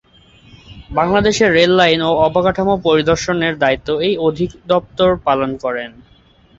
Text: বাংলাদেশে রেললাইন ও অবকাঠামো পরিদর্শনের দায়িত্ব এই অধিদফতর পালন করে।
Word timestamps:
বাংলাদেশে 0.91 1.45
রেললাইন 1.49 1.99
ও 2.03 2.21
অবকাঠামো 2.27 2.75
পরিদর্শনের 2.87 3.53
দায়িত্ব 3.63 3.89
এই 4.07 4.13
অধিদফতর 4.27 5.11
পালন 5.27 5.51
করে। 5.63 5.83